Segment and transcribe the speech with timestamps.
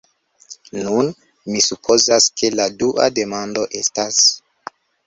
[0.85, 1.11] Nun,
[1.51, 4.27] mi supozas, ke la dua demando estas: